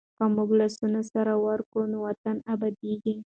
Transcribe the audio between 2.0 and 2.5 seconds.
وطن